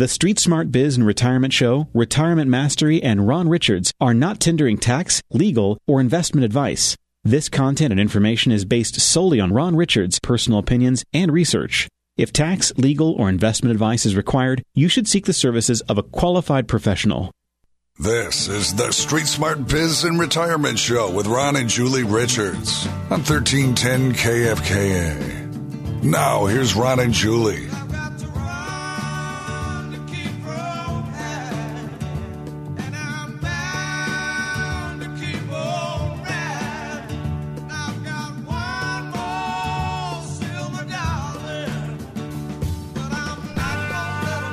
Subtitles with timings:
[0.00, 4.78] The Street Smart Biz and Retirement Show, Retirement Mastery, and Ron Richards are not tendering
[4.78, 6.96] tax, legal, or investment advice.
[7.22, 11.86] This content and information is based solely on Ron Richards' personal opinions and research.
[12.16, 16.02] If tax, legal, or investment advice is required, you should seek the services of a
[16.02, 17.30] qualified professional.
[17.98, 23.20] This is the Street Smart Biz and Retirement Show with Ron and Julie Richards on
[23.20, 26.02] 1310 KFKA.
[26.02, 27.68] Now, here's Ron and Julie.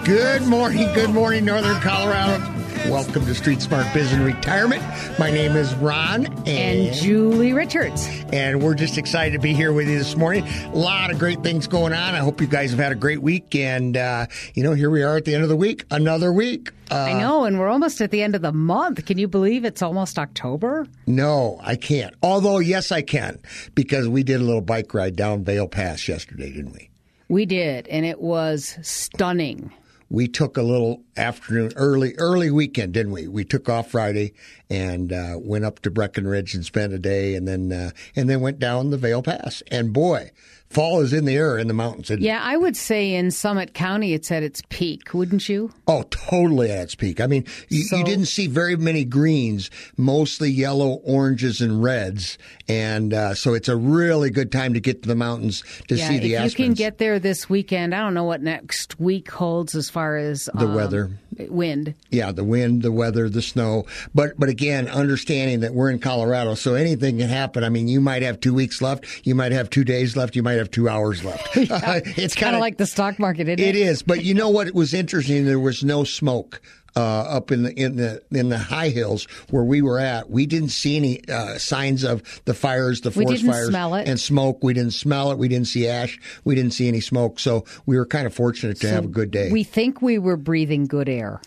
[0.08, 2.42] Good morning, good morning, Northern Colorado.
[2.90, 4.82] Welcome to Street Smart Biz and Retirement.
[5.20, 8.08] My name is Ron and, and Julie Richards.
[8.32, 10.48] And we're just excited to be here with you this morning.
[10.48, 12.16] A lot of great things going on.
[12.16, 13.54] I hope you guys have had a great week.
[13.54, 16.72] And, uh, you know, here we are at the end of the week, another week.
[16.90, 19.06] Uh, I know, and we're almost at the end of the month.
[19.06, 20.88] Can you believe it's almost October?
[21.06, 22.16] No, I can't.
[22.24, 23.40] Although, yes, I can,
[23.76, 26.92] because we did a little bike ride down Vail Pass yesterday, didn't we?
[27.28, 29.74] We did, and it was stunning
[30.10, 33.28] we took a little afternoon, early, early weekend, didn't we?
[33.28, 34.34] We took off Friday
[34.70, 38.42] and uh, went up to Breckenridge and spent a day, and then uh, and then
[38.42, 39.62] went down the Vail Pass.
[39.70, 40.32] And boy,
[40.70, 42.10] fall is in the air in the mountains.
[42.10, 45.72] yeah, I would say in Summit County it's at its peak, wouldn't you?
[45.88, 47.22] Oh, totally at its peak.
[47.22, 52.38] I mean, you, so, you didn't see very many greens, mostly yellow, oranges, and reds,
[52.68, 56.08] and uh, so it's a really good time to get to the mountains to yeah,
[56.08, 56.60] see the if aspens.
[56.60, 60.18] you can get there this weekend, I don't know what next week holds as far
[60.18, 61.12] as the um, weather,
[61.50, 61.96] wind.
[62.10, 63.86] Yeah, the wind, the weather, the snow.
[64.14, 67.64] But but again, understanding that we're in Colorado, so anything can happen.
[67.64, 70.44] I mean, you might have two weeks left, you might have two days left, you
[70.44, 71.56] might have two hours left.
[71.56, 71.76] yeah.
[71.76, 73.76] uh, it's kind of like the stock market, isn't it?
[73.76, 74.02] It is.
[74.04, 74.68] But you know what?
[74.68, 75.46] It was interesting.
[75.46, 76.62] There was no smoke.
[76.96, 80.48] Uh, up in the in the in the high hills where we were at, we
[80.48, 84.64] didn't see any uh, signs of the fires, the forest fires, and smoke.
[84.64, 85.38] We didn't smell it.
[85.38, 86.20] We didn't see ash.
[86.44, 87.40] We didn't see any smoke.
[87.40, 89.52] So we were kind of fortunate to so have a good day.
[89.52, 91.40] We think we were breathing good air.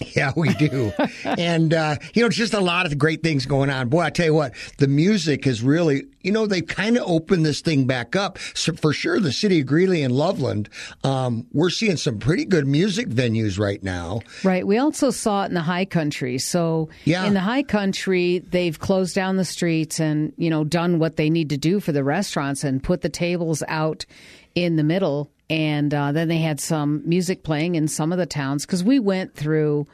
[0.16, 0.92] Yeah, we do.
[1.24, 3.88] and, uh, you know, just a lot of great things going on.
[3.88, 7.44] Boy, I tell you what, the music is really, you know, they've kind of opened
[7.46, 8.38] this thing back up.
[8.54, 10.68] So for sure, the city of Greeley and Loveland,
[11.02, 14.20] um, we're seeing some pretty good music venues right now.
[14.42, 14.66] Right.
[14.66, 16.38] We also saw it in the high country.
[16.38, 17.24] So yeah.
[17.24, 21.30] in the high country, they've closed down the streets and, you know, done what they
[21.30, 24.06] need to do for the restaurants and put the tables out
[24.54, 28.26] in the middle and uh, then they had some music playing in some of the
[28.26, 29.86] towns because we went through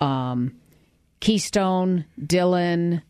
[0.00, 0.54] um,
[1.20, 3.02] Keystone, Dillon,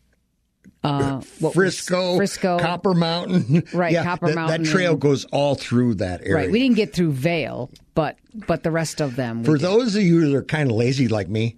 [0.83, 3.91] uh, Frisco, Frisco, Copper Mountain, right?
[3.91, 4.63] Yeah, Copper that, Mountain.
[4.63, 6.35] That trail and, goes all through that area.
[6.35, 6.51] Right.
[6.51, 9.43] We didn't get through Vail, but but the rest of them.
[9.43, 9.61] For did.
[9.61, 11.55] those of you that are kind of lazy like me,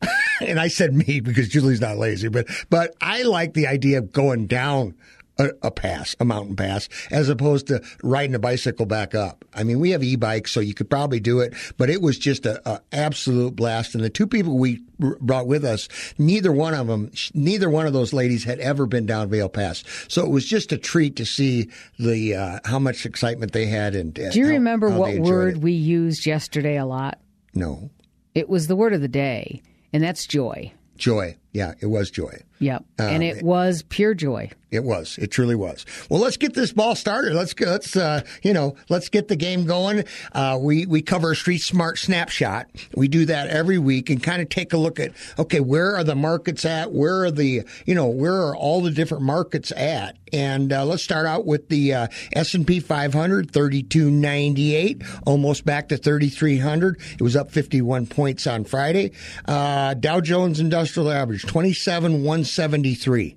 [0.40, 4.12] and I said me because Julie's not lazy, but but I like the idea of
[4.12, 4.94] going down
[5.38, 9.44] a, a, pass, a mountain pass, as opposed to riding a bicycle back up.
[9.54, 12.46] I mean, we have e-bikes, so you could probably do it, but it was just
[12.46, 13.94] a, a absolute blast.
[13.94, 15.88] And the two people we brought with us,
[16.18, 19.84] neither one of them, neither one of those ladies had ever been down Vail Pass.
[20.08, 23.94] So it was just a treat to see the uh, how much excitement they had.
[23.94, 25.62] And do you how, remember how what word it.
[25.62, 27.18] we used yesterday a lot?
[27.54, 27.90] No,
[28.34, 29.62] it was the word of the day,
[29.92, 30.72] and that's joy.
[30.96, 31.36] Joy.
[31.58, 32.40] Yeah, it was joy.
[32.60, 32.84] Yep.
[33.00, 34.52] Uh, and it, it was pure joy.
[34.70, 35.16] It was.
[35.18, 35.86] It truly was.
[36.10, 37.32] Well, let's get this ball started.
[37.32, 37.58] Let's.
[37.58, 40.04] Let's uh, you know, let's get the game going.
[40.32, 42.66] Uh, we we cover a Street Smart snapshot.
[42.94, 46.04] We do that every week and kind of take a look at okay, where are
[46.04, 46.92] the markets at?
[46.92, 50.18] Where are the you know where are all the different markets at?
[50.34, 55.88] And uh, let's start out with the uh, S and P 500, 3298, almost back
[55.88, 57.00] to 3300.
[57.12, 59.12] It was up 51 points on Friday.
[59.46, 63.36] Uh, Dow Jones Industrial Average 27 173.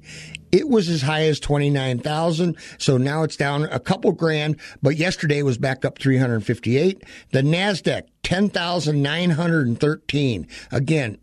[0.51, 2.57] It was as high as 29,000.
[2.77, 7.05] So now it's down a couple grand, but yesterday was back up 358.
[7.31, 10.47] The NASDAQ, 10,913.
[10.71, 11.17] Again,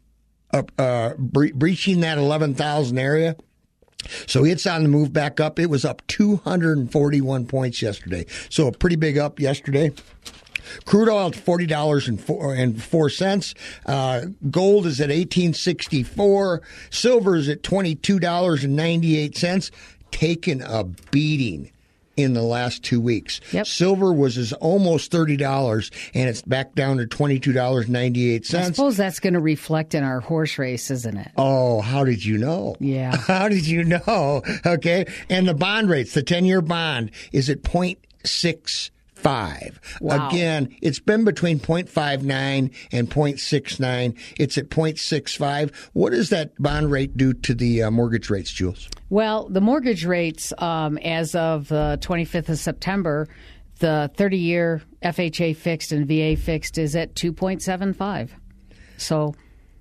[0.53, 3.37] uh, uh, bre- breaching that 11,000 area.
[4.27, 5.59] So it's on the move back up.
[5.59, 8.25] It was up 241 points yesterday.
[8.49, 9.93] So a pretty big up yesterday.
[10.85, 13.55] Crude oil at forty dollars and four cents.
[13.87, 16.63] Uh, gold is at eighteen sixty four.
[16.91, 19.71] Silver is at twenty two dollars and ninety eight cents.
[20.11, 21.71] Taken a beating
[22.19, 23.41] in the last two weeks.
[23.53, 23.67] Yep.
[23.67, 28.35] Silver was as almost thirty dollars, and it's back down to twenty two dollars ninety
[28.35, 28.69] eight cents.
[28.69, 31.31] I suppose that's going to reflect in our horse race, isn't it?
[31.37, 32.75] Oh, how did you know?
[32.81, 34.43] Yeah, how did you know?
[34.67, 38.91] Okay, and the bond rates, the ten year bond is at point six
[40.01, 40.29] Wow.
[40.29, 44.19] Again, it's been between 0.59 and 0.69.
[44.39, 45.75] It's at 0.65.
[45.93, 48.89] What does that bond rate do to the uh, mortgage rates, Jules?
[49.11, 53.29] Well, the mortgage rates um, as of the 25th of September,
[53.79, 58.31] the 30 year FHA fixed and VA fixed is at 2.75.
[58.97, 59.35] So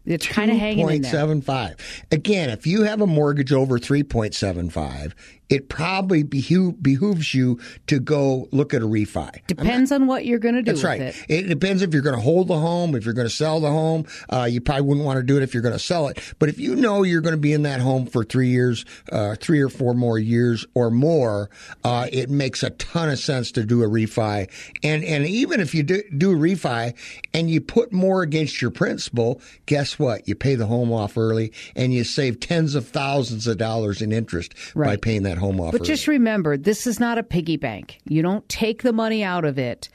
[0.05, 1.11] it's kind of hanging in there.
[1.11, 1.79] 2.75.
[2.11, 5.13] Again, if you have a mortgage over 3.75,
[5.49, 9.45] it probably behooves you to go look at a refi.
[9.47, 10.71] Depends not, on what you're going to do.
[10.71, 11.01] That's right.
[11.01, 11.15] It.
[11.29, 11.47] it.
[11.47, 14.05] depends if you're going to hold the home, if you're going to sell the home.
[14.29, 16.19] Uh, you probably wouldn't want to do it if you're going to sell it.
[16.39, 19.35] But if you know you're going to be in that home for three years, uh,
[19.35, 21.49] three or four more years or more,
[21.83, 24.49] uh, it makes a ton of sense to do a refi.
[24.83, 26.93] And and even if you do, do a refi
[27.33, 30.27] and you put more against your principal, guess what?
[30.27, 34.11] You pay the home off early and you save tens of thousands of dollars in
[34.11, 34.87] interest right.
[34.87, 35.77] by paying that that home offer.
[35.77, 37.99] But just remember, this is not a piggy bank.
[38.05, 39.89] You don't take the money out of it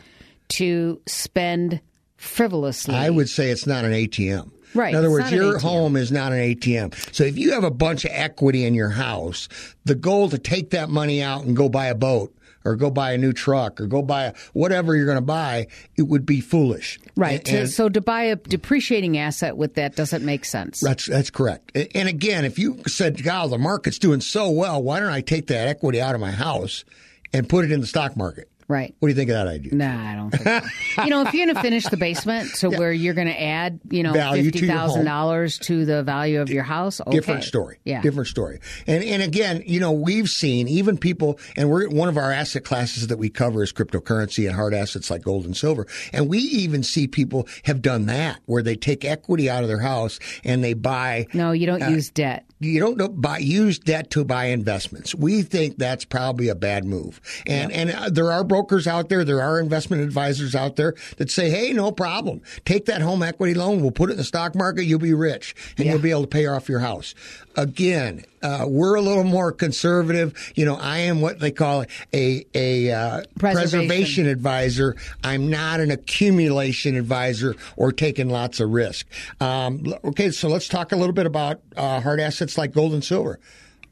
[0.57, 1.81] to spend
[2.17, 2.95] frivolously.
[2.95, 4.51] I would say it's not an ATM.
[4.75, 4.91] Right.
[4.91, 7.15] In other words, your home is not an ATM.
[7.15, 9.49] So if you have a bunch of equity in your house,
[9.85, 13.13] the goal to take that money out and go buy a boat or go buy
[13.13, 15.67] a new truck or go buy a, whatever you're going to buy,
[15.97, 16.99] it would be foolish.
[17.17, 17.47] Right.
[17.49, 20.81] And, so to buy a depreciating asset with that doesn't make sense.
[20.81, 21.73] That's that's correct.
[21.95, 25.47] And again, if you said, "God, the market's doing so well, why don't I take
[25.49, 26.85] that equity out of my house
[27.33, 28.95] and put it in the stock market?" Right.
[29.01, 29.75] What do you think of that idea?
[29.75, 30.65] Nah, I don't think
[30.95, 31.03] so.
[31.05, 32.79] you know, if you're going to finish the basement, so yeah.
[32.79, 36.63] where you're going to add, you know, fifty thousand dollars to the value of your
[36.63, 37.11] house, okay.
[37.11, 37.81] different story.
[37.85, 38.61] Yeah, different story.
[38.87, 42.65] And and again, you know, we've seen even people, and we're one of our asset
[42.65, 46.39] classes that we cover is cryptocurrency and hard assets like gold and silver, and we
[46.39, 50.65] even see people have done that where they take equity out of their house and
[50.65, 51.27] they buy.
[51.35, 55.15] No, you don't uh, use debt you don't buy use debt to buy investments.
[55.15, 57.21] We think that's probably a bad move.
[57.47, 57.79] And yeah.
[57.79, 61.51] and uh, there are brokers out there, there are investment advisors out there that say,
[61.51, 62.43] "Hey, no problem.
[62.65, 65.55] Take that home equity loan, we'll put it in the stock market, you'll be rich
[65.77, 65.93] and yeah.
[65.93, 67.15] you'll be able to pay off your house."
[67.57, 70.53] Again, uh, we're a little more conservative.
[70.55, 73.89] You know, I am what they call a a uh, preservation.
[73.89, 74.97] preservation advisor.
[75.23, 79.07] I'm not an accumulation advisor or taking lots of risk.
[79.41, 83.05] Um, okay, so let's talk a little bit about uh, hard assets like gold and
[83.05, 83.39] silver.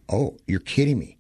[0.08, 1.16] Oh, you're kidding me.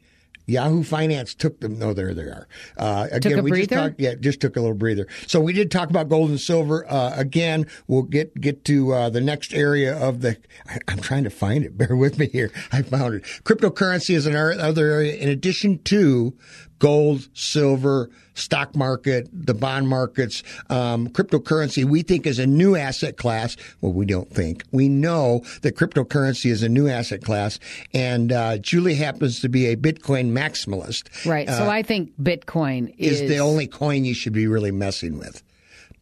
[0.50, 1.78] Yahoo Finance took them.
[1.78, 2.48] No, there they are.
[2.76, 3.66] Uh, again, took a we breather?
[3.66, 4.00] just talked.
[4.00, 5.06] Yeah, just took a little breather.
[5.26, 6.90] So we did talk about gold and silver.
[6.90, 10.36] Uh, again, we'll get get to uh, the next area of the.
[10.66, 11.78] I, am trying to find it.
[11.80, 12.50] Bear with me here.
[12.72, 13.22] I found it.
[13.44, 15.14] Cryptocurrency is another area.
[15.14, 16.36] In addition to
[16.80, 23.16] gold, silver, stock market, the bond markets, um, cryptocurrency, we think is a new asset
[23.16, 23.56] class.
[23.80, 24.64] Well, we don't think.
[24.72, 27.60] We know that cryptocurrency is a new asset class.
[27.94, 31.24] And uh, Julie happens to be a Bitcoin maximalist.
[31.24, 31.48] Right.
[31.48, 35.18] So uh, I think Bitcoin is, is the only coin you should be really messing
[35.18, 35.42] with.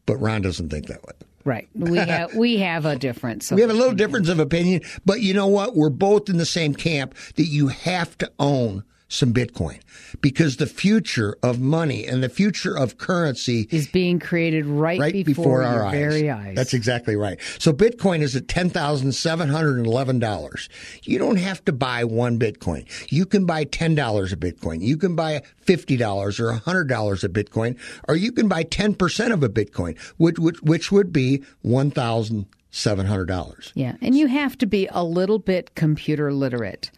[0.06, 1.12] But Ron doesn't think that way.
[1.44, 1.68] Right.
[1.74, 3.50] We have we have a difference.
[3.50, 5.74] We have a little difference of opinion, but you know what?
[5.74, 9.80] We're both in the same camp that you have to own some Bitcoin
[10.20, 15.12] because the future of money and the future of currency is being created right, right
[15.12, 15.92] before, before our eyes.
[15.92, 16.54] very eyes.
[16.54, 17.40] That's exactly right.
[17.58, 20.68] So Bitcoin is at ten thousand seven hundred and eleven dollars.
[21.02, 22.86] You don't have to buy one Bitcoin.
[23.10, 24.82] You can buy ten dollars of Bitcoin.
[24.82, 27.78] You can buy fifty dollars or hundred dollars of Bitcoin,
[28.08, 31.90] or you can buy ten percent of a Bitcoin, which which, which would be one
[31.90, 33.72] thousand seven hundred dollars.
[33.74, 36.90] Yeah, and you have to be a little bit computer literate.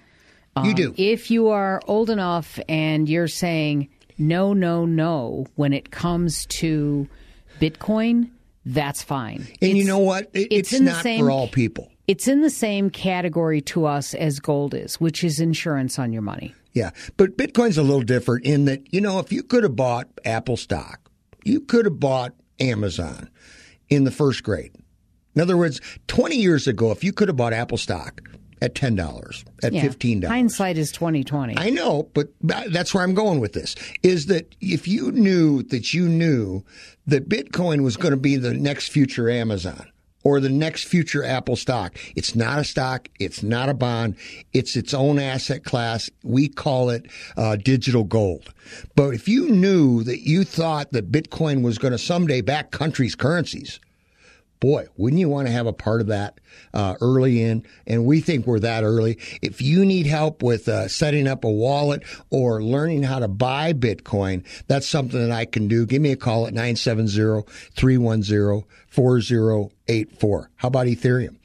[0.56, 0.94] Um, you do.
[0.96, 3.88] If you are old enough and you're saying
[4.18, 7.08] no, no, no when it comes to
[7.60, 8.30] Bitcoin,
[8.66, 9.46] that's fine.
[9.62, 10.30] And it's, you know what?
[10.34, 11.90] It, it's, it's not same, for all people.
[12.06, 16.22] It's in the same category to us as gold is, which is insurance on your
[16.22, 16.54] money.
[16.72, 16.90] Yeah.
[17.16, 20.56] But Bitcoin's a little different in that, you know, if you could have bought Apple
[20.56, 21.10] stock,
[21.44, 23.30] you could have bought Amazon
[23.88, 24.72] in the first grade.
[25.34, 28.20] In other words, 20 years ago, if you could have bought Apple stock,
[28.62, 29.82] at ten dollars, at yeah.
[29.82, 30.34] fifteen dollars.
[30.34, 31.56] Hindsight is twenty twenty.
[31.56, 33.74] I know, but that's where I'm going with this.
[34.02, 36.64] Is that if you knew that you knew
[37.06, 39.90] that Bitcoin was going to be the next future Amazon
[40.22, 44.16] or the next future Apple stock, it's not a stock, it's not a bond,
[44.52, 46.10] it's its own asset class.
[46.22, 47.06] We call it
[47.38, 48.52] uh, digital gold.
[48.94, 53.14] But if you knew that you thought that Bitcoin was going to someday back countries'
[53.14, 53.80] currencies
[54.60, 56.38] boy, wouldn't you want to have a part of that
[56.72, 57.66] uh, early in?
[57.86, 59.18] And we think we're that early.
[59.42, 63.72] If you need help with uh, setting up a wallet or learning how to buy
[63.72, 65.86] Bitcoin, that's something that I can do.
[65.86, 67.42] Give me a call at 970
[67.74, 70.50] 310 4084.
[70.56, 71.36] How about Ethereum?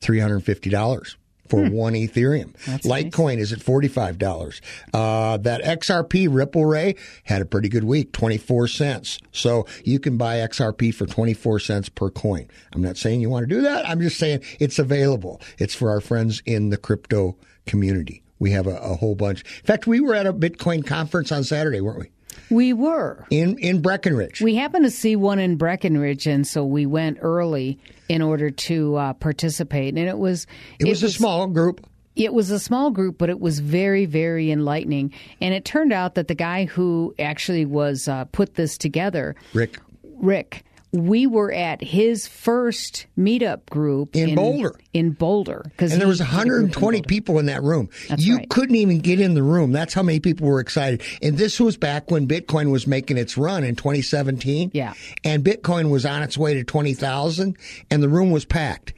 [0.00, 1.16] $350.
[1.48, 1.72] For hmm.
[1.72, 2.54] one Ethereum.
[2.64, 3.50] That's Litecoin nice.
[3.50, 4.60] is at $45.
[4.92, 9.18] Uh, that XRP Ripple Ray had a pretty good week, 24 cents.
[9.32, 12.48] So you can buy XRP for 24 cents per coin.
[12.72, 13.88] I'm not saying you want to do that.
[13.88, 15.40] I'm just saying it's available.
[15.58, 17.36] It's for our friends in the crypto
[17.66, 18.22] community.
[18.38, 19.42] We have a, a whole bunch.
[19.42, 22.10] In fact, we were at a Bitcoin conference on Saturday, weren't we?
[22.50, 24.40] We were in in Breckenridge.
[24.40, 28.96] We happened to see one in Breckenridge, and so we went early in order to
[28.96, 29.96] uh, participate.
[29.96, 30.46] And it was
[30.78, 31.86] it, it was, was a small group.
[32.16, 35.12] It was a small group, but it was very, very enlightening.
[35.40, 39.80] And it turned out that the guy who actually was uh, put this together, Rick,
[40.04, 40.64] Rick,
[40.94, 44.78] we were at his first meetup group in, in Boulder.
[44.92, 47.90] In Boulder, because and there was 120 in people in that room.
[48.08, 48.48] That's you right.
[48.48, 49.72] couldn't even get in the room.
[49.72, 51.02] That's how many people were excited.
[51.20, 54.70] And this was back when Bitcoin was making its run in 2017.
[54.72, 57.56] Yeah, and Bitcoin was on its way to 20,000,
[57.90, 58.94] and the room was packed.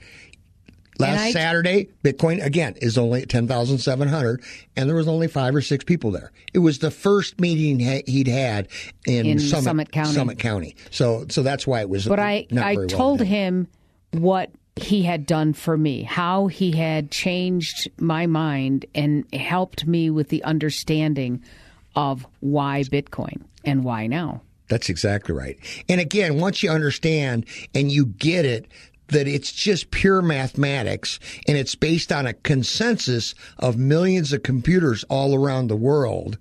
[0.98, 4.42] Last I, Saturday, Bitcoin again is only at ten thousand seven hundred,
[4.76, 6.32] and there was only five or six people there.
[6.54, 8.68] It was the first meeting he'd had
[9.06, 10.12] in, in Summit, Summit, County.
[10.12, 10.76] Summit County.
[10.90, 12.06] So, so that's why it was.
[12.06, 13.68] But I, I told well him
[14.12, 20.10] what he had done for me, how he had changed my mind and helped me
[20.10, 21.42] with the understanding
[21.94, 24.42] of why Bitcoin and why now.
[24.68, 25.58] That's exactly right.
[25.88, 28.66] And again, once you understand and you get it,
[29.08, 35.04] that it's just pure mathematics and it's based on a consensus of millions of computers
[35.04, 36.38] all around the world.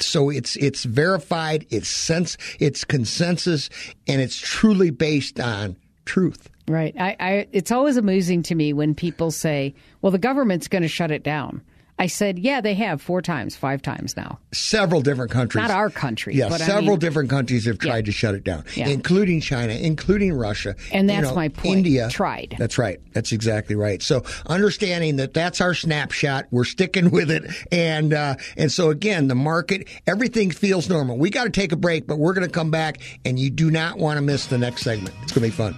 [0.00, 3.70] So it's it's verified, it's sense, it's consensus,
[4.06, 6.48] and it's truly based on truth.
[6.68, 6.94] Right.
[6.98, 10.88] I, I it's always amusing to me when people say, "Well, the government's going to
[10.88, 11.62] shut it down."
[12.00, 14.38] I said, yeah, they have four times, five times now.
[14.52, 15.60] Several different countries.
[15.60, 16.34] Not our country.
[16.34, 18.02] Yeah, several I mean, different countries have tried yeah.
[18.04, 18.88] to shut it down, yeah.
[18.88, 20.76] including China, including Russia.
[20.92, 21.76] And that's you know, my point.
[21.76, 22.56] India tried.
[22.58, 23.02] That's right.
[23.12, 24.00] That's exactly right.
[24.00, 29.28] So understanding that that's our snapshot, we're sticking with it, and uh, and so again,
[29.28, 31.18] the market, everything feels normal.
[31.18, 33.70] We got to take a break, but we're going to come back, and you do
[33.70, 35.14] not want to miss the next segment.
[35.22, 35.76] It's going to be fun.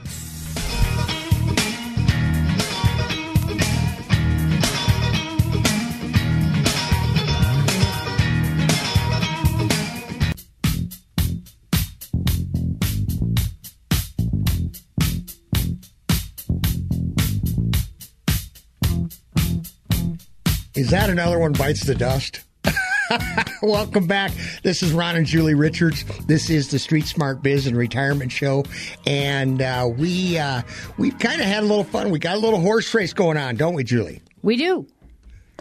[20.83, 22.41] Is that another one bites the dust?
[23.62, 24.33] Welcome back.
[24.65, 26.05] This is Ron and Julie Richards.
[26.27, 28.65] This is the Street Smart Biz and Retirement Show,
[29.07, 30.62] and uh, we uh,
[30.99, 32.11] we've kind of had a little fun.
[32.11, 34.23] We got a little horse race going on, don't we, Julie?
[34.43, 34.85] We do.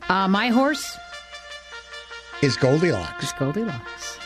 [0.09, 0.97] Uh, my horse
[2.41, 3.25] is Goldilocks.
[3.25, 4.17] Is Goldilocks.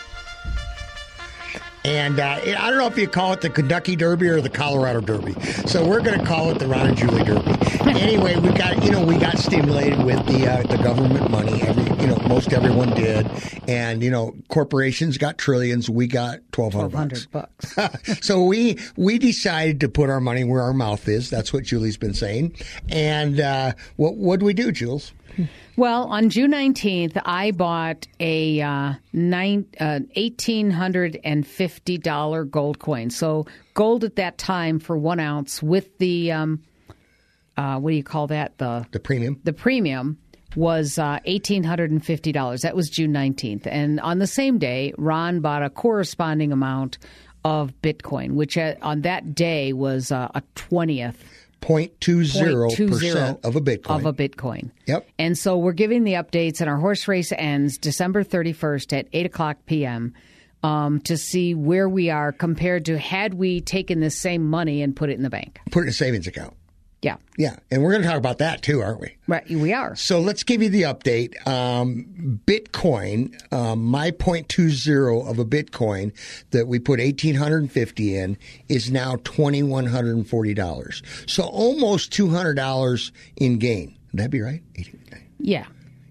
[1.85, 5.01] And uh, I don't know if you call it the Kentucky Derby or the Colorado
[5.01, 5.33] Derby.
[5.67, 7.51] So we're going to call it the Ron and Julie Derby.
[7.99, 11.61] anyway, we got you know we got stimulated with the uh, the government money.
[11.61, 13.29] Every you know most everyone did,
[13.67, 15.87] and you know corporations got trillions.
[15.87, 17.75] We got twelve hundred bucks.
[18.25, 21.29] so we we decided to put our money where our mouth is.
[21.29, 22.55] That's what Julie's been saying.
[22.89, 25.13] And uh, what what do we do, Jules?
[25.77, 33.09] Well, on June 19th, I bought a uh, nine, uh, $1,850 gold coin.
[33.09, 36.63] So, gold at that time for one ounce with the, um,
[37.57, 38.57] uh, what do you call that?
[38.57, 39.39] The, the premium.
[39.43, 40.17] The premium
[40.55, 42.61] was uh, $1,850.
[42.61, 43.67] That was June 19th.
[43.67, 46.97] And on the same day, Ron bought a corresponding amount
[47.43, 51.15] of Bitcoin, which uh, on that day was uh, a 20th
[51.65, 53.95] 0.20% of a Bitcoin.
[53.95, 54.71] Of a Bitcoin.
[54.85, 55.07] Yep.
[55.17, 59.25] And so we're giving the updates, and our horse race ends December 31st at 8
[59.25, 60.13] o'clock p.m.
[60.63, 64.95] Um, to see where we are compared to had we taken the same money and
[64.95, 65.59] put it in the bank.
[65.71, 66.55] Put it in a savings account.
[67.01, 67.17] Yeah.
[67.37, 67.57] Yeah.
[67.69, 69.15] And we're going to talk about that too, aren't we?
[69.27, 69.47] Right.
[69.49, 69.95] We are.
[69.95, 71.35] So let's give you the update.
[71.47, 76.13] Um, Bitcoin, um, my 0.20 of a Bitcoin
[76.49, 78.37] that we put 1850 in
[78.69, 81.29] is now $2,140.
[81.29, 83.97] So almost $200 in gain.
[84.11, 84.63] Would that be right?
[85.39, 85.65] Yeah.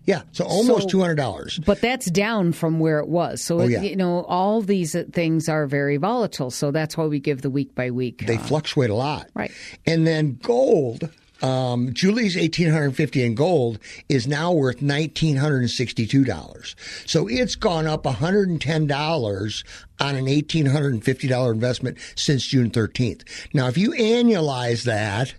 [0.07, 1.59] Yeah, so almost so, two hundred dollars.
[1.65, 3.43] But that's down from where it was.
[3.43, 3.83] So oh, it, yeah.
[3.83, 6.51] you know, all these things are very volatile.
[6.51, 8.27] So that's why we give the week by week.
[8.27, 9.51] They uh, fluctuate a lot, right?
[9.87, 11.09] And then gold.
[11.43, 16.77] Um, Julie's eighteen hundred fifty in gold is now worth nineteen hundred and sixty-two dollars.
[17.07, 19.65] So it's gone up one hundred and ten dollars
[20.01, 23.25] on an eighteen hundred and fifty dollar investment since June thirteenth.
[23.53, 25.35] Now, if you annualize that,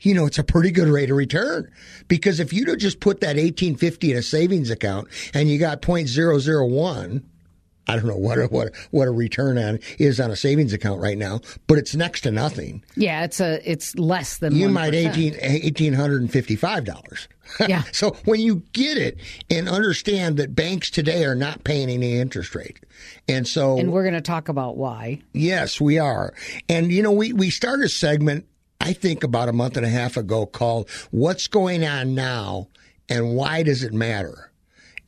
[0.00, 1.70] you know, it's a pretty good rate of return.
[2.08, 5.82] Because if you'd have just put that 1850 in a savings account and you got
[5.82, 7.22] 0.001,
[7.88, 11.00] I don't know what a, what what a return on is on a savings account
[11.00, 12.82] right now, but it's next to nothing.
[12.96, 14.72] Yeah, it's a it's less than you 1%.
[14.72, 17.28] might eighteen eighteen hundred and fifty five dollars.
[17.60, 17.82] Yeah.
[17.92, 22.56] so when you get it and understand that banks today are not paying any interest
[22.56, 22.80] rate,
[23.28, 25.20] and so and we're going to talk about why.
[25.32, 26.34] Yes, we are.
[26.68, 28.46] And you know, we we started a segment
[28.80, 32.68] I think about a month and a half ago called "What's Going On Now
[33.08, 34.50] and Why Does It Matter."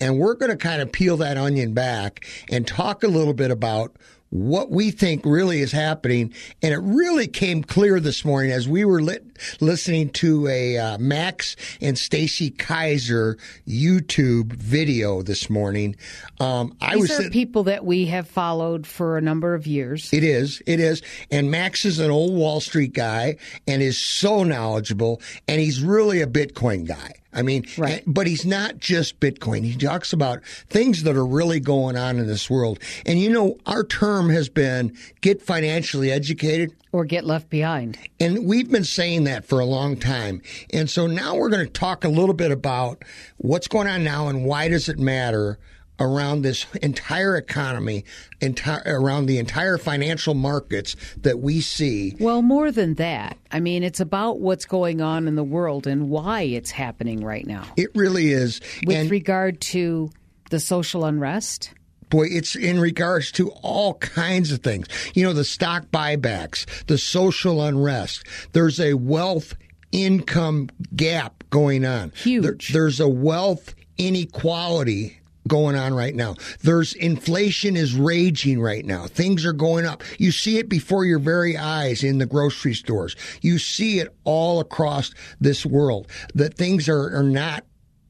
[0.00, 3.50] And we're going to kind of peel that onion back and talk a little bit
[3.50, 3.96] about
[4.30, 6.32] what we think really is happening.
[6.62, 9.24] And it really came clear this morning as we were lit,
[9.60, 15.96] listening to a uh, Max and Stacy Keiser YouTube video this morning.
[16.40, 20.12] Um, I These was are people that we have followed for a number of years.
[20.12, 21.02] It is, it is.
[21.30, 26.20] And Max is an old Wall Street guy and is so knowledgeable, and he's really
[26.20, 27.14] a Bitcoin guy.
[27.32, 27.98] I mean, right.
[27.98, 29.62] Eh, but he's not just Bitcoin.
[29.64, 32.78] He talks about things that are really going on in this world.
[33.04, 37.98] And you know, our term has been get financially educated or get left behind.
[38.18, 40.40] And we've been saying that for a long time.
[40.72, 43.04] And so now we're going to talk a little bit about
[43.36, 45.58] what's going on now and why does it matter
[46.00, 48.04] around this entire economy,
[48.40, 52.14] entire around the entire financial markets that we see.
[52.18, 53.36] Well, more than that.
[53.50, 57.46] I mean, it's about what's going on in the world and why it's happening right
[57.46, 57.64] now.
[57.76, 58.60] It really is.
[58.86, 60.10] With and regard to
[60.50, 61.72] the social unrest?
[62.10, 64.86] Boy, it's in regards to all kinds of things.
[65.14, 68.24] You know, the stock buybacks, the social unrest.
[68.52, 69.54] There's a wealth
[69.92, 72.12] income gap going on.
[72.16, 72.42] Huge.
[72.42, 75.17] There, there's a wealth inequality
[75.48, 76.36] going on right now.
[76.60, 79.06] There's inflation is raging right now.
[79.06, 80.02] Things are going up.
[80.18, 83.16] You see it before your very eyes in the grocery stores.
[83.40, 87.64] You see it all across this world that things are, are not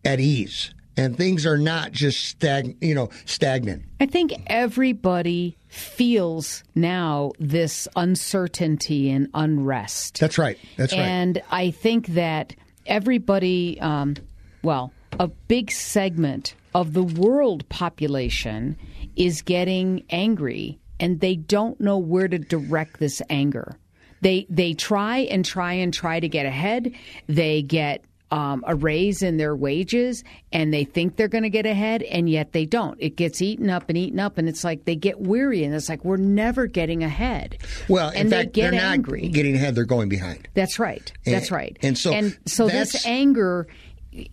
[0.04, 3.84] at ease and things are not just stag, you know, stagnant.
[4.00, 10.18] I think everybody feels now this uncertainty and unrest.
[10.18, 10.58] That's right.
[10.76, 11.00] That's right.
[11.00, 12.54] And I think that
[12.86, 14.16] everybody, um,
[14.62, 18.76] well, a big segment of the world population
[19.16, 23.76] is getting angry and they don't know where to direct this anger.
[24.20, 26.92] They they try and try and try to get ahead.
[27.28, 31.66] They get um, a raise in their wages and they think they're going to get
[31.66, 32.96] ahead and yet they don't.
[33.00, 35.88] It gets eaten up and eaten up and it's like they get weary and it's
[35.88, 37.58] like we're never getting ahead.
[37.88, 39.28] Well, and in fact, they not angry.
[39.28, 40.48] getting ahead; they're going behind.
[40.54, 41.10] That's right.
[41.24, 41.76] And, that's right.
[41.80, 43.66] And so, and so this anger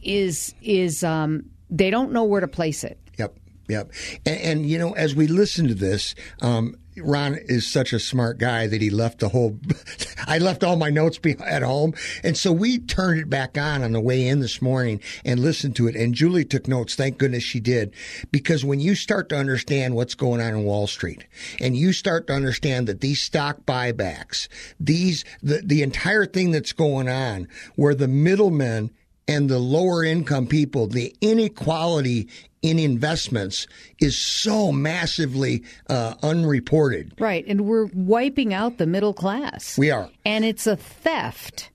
[0.02, 2.98] is is um, they don't know where to place it.
[3.18, 3.38] Yep.
[3.68, 3.92] Yep.
[4.26, 8.38] And, and you know, as we listen to this, um, Ron is such a smart
[8.38, 9.60] guy that he left the whole.
[10.28, 11.94] I left all my notes at home,
[12.24, 15.76] and so we turned it back on on the way in this morning and listened
[15.78, 15.96] to it.
[15.96, 16.96] And Julie took notes.
[16.96, 17.94] Thank goodness she did,
[18.32, 21.26] because when you start to understand what's going on in Wall Street,
[21.60, 24.48] and you start to understand that these stock buybacks,
[24.80, 28.92] these the the entire thing that's going on, where the middlemen
[29.28, 32.30] and the lower income people, the inequality
[32.62, 33.68] in investments
[34.00, 37.14] is so massively uh, unreported.
[37.20, 37.46] Right.
[37.48, 39.78] And we're wiping out the middle class.
[39.78, 40.10] We are.
[40.26, 41.70] And it's a theft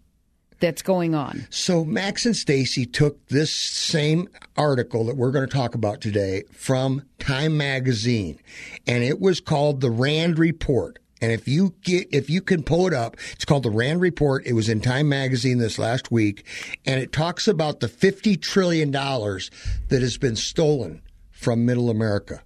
[0.59, 1.47] that's going on.
[1.51, 6.45] So Max and Stacy took this same article that we're going to talk about today
[6.53, 8.39] from Time magazine
[8.87, 10.99] and it was called the Rand report.
[11.21, 14.47] And if you get, if you can pull it up, it's called the Rand Report.
[14.47, 16.47] It was in Time Magazine this last week,
[16.87, 19.51] and it talks about the fifty trillion dollars
[19.89, 22.43] that has been stolen from Middle America.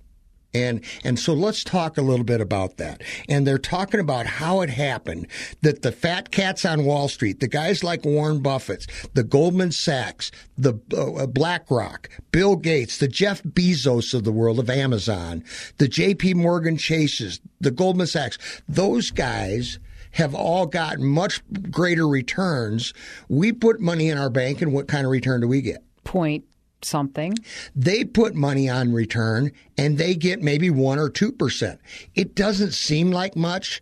[0.55, 3.03] And and so let's talk a little bit about that.
[3.29, 5.27] And they're talking about how it happened
[5.63, 10.31] that the fat cats on Wall Street, the guys like Warren Buffett, the Goldman Sachs,
[10.57, 15.43] the uh, BlackRock, Bill Gates, the Jeff Bezos of the world of Amazon,
[15.79, 16.35] the J.P.
[16.35, 18.39] Morgan Chases, the Goldman Sachs,
[18.69, 19.79] those guys
[20.13, 22.95] have all gotten much greater returns.
[23.29, 25.83] We put money in our bank, and what kind of return do we get?
[26.05, 26.45] Point
[26.85, 27.35] something.
[27.75, 31.79] They put money on return and they get maybe 1 or 2%.
[32.15, 33.81] It doesn't seem like much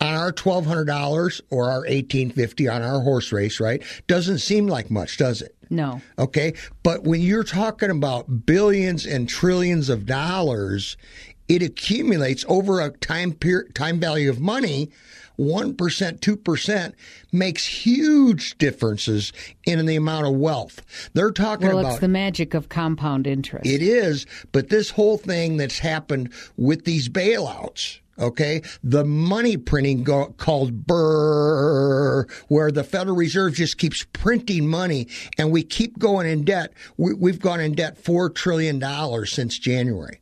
[0.00, 3.82] on our $1200 or our 1850 on our horse race, right?
[4.06, 5.54] Doesn't seem like much, does it?
[5.70, 6.00] No.
[6.18, 10.96] Okay, but when you're talking about billions and trillions of dollars,
[11.48, 14.90] it accumulates over a time period, time value of money
[15.38, 16.92] 1%, 2%
[17.32, 19.32] makes huge differences
[19.66, 21.10] in the amount of wealth.
[21.14, 21.84] They're talking well, about.
[21.84, 23.66] Well, it's the magic of compound interest.
[23.66, 28.00] It is, but this whole thing that's happened with these bailouts.
[28.16, 35.08] Okay, the money printing go, called BRRRR, where the Federal Reserve just keeps printing money,
[35.36, 36.72] and we keep going in debt.
[36.96, 40.20] We, we've gone in debt four trillion dollars since January,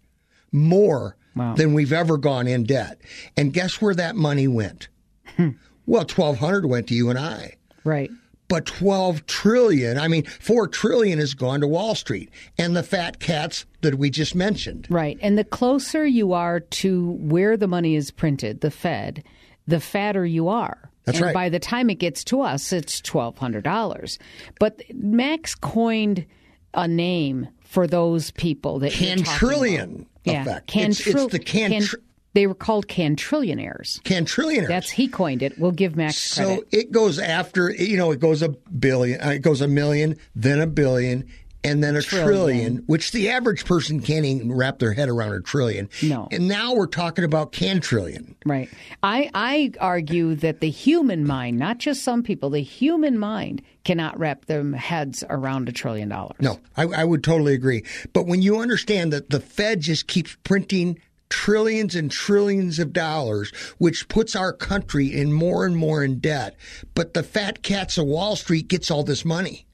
[0.53, 1.55] more wow.
[1.55, 3.01] than we've ever gone in debt.
[3.37, 4.89] And guess where that money went?
[5.37, 5.51] Hmm.
[5.87, 7.57] Well, 1200 went to you and I.
[7.85, 8.11] Right.
[8.49, 13.19] But 12 trillion, I mean, 4 trillion has gone to Wall Street and the fat
[13.19, 14.87] cats that we just mentioned.
[14.91, 15.19] Right.
[15.23, 19.25] And the closer you are to where the money is printed, the Fed,
[19.67, 20.91] the fatter you are.
[21.05, 21.35] That's and right.
[21.35, 24.21] By the time it gets to us, it's twelve hundred dollars.
[24.61, 26.27] But Max coined
[26.75, 30.69] a name for those people that cantrillion yeah, effect.
[30.69, 31.95] Cantri- it's, it's the cantr-
[32.35, 34.01] they were called cantrillionaires.
[34.03, 34.69] Cantrillionaires.
[34.69, 35.59] That's he coined it.
[35.59, 36.61] We'll give Max credit.
[36.61, 40.17] So it goes after you know it goes a billion, uh, it goes a million,
[40.35, 41.29] then a billion,
[41.65, 42.27] and then a trillion.
[42.27, 42.77] trillion.
[42.87, 45.89] which the average person can't even wrap their head around a trillion.
[46.03, 46.29] No.
[46.31, 48.35] And now we're talking about cantrillion.
[48.45, 48.69] Right.
[49.03, 54.19] I, I argue that the human mind, not just some people, the human mind cannot
[54.19, 56.37] wrap their heads around a trillion dollars.
[56.41, 57.85] No, I, I would totally agree.
[58.13, 60.99] But when you understand that the Fed just keeps printing
[61.29, 66.57] trillions and trillions of dollars, which puts our country in more and more in debt,
[66.95, 69.67] but the fat cats of Wall Street gets all this money.